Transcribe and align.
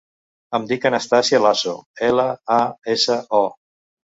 Em 0.57 0.63
dic 0.71 0.87
Anastàsia 0.89 1.39
Laso: 1.47 1.75
ela, 2.09 2.27
a, 2.57 2.59
essa, 2.95 3.23
o. 3.45 3.47